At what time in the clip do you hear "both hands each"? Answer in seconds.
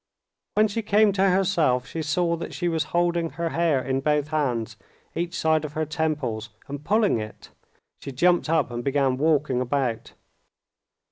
4.01-5.37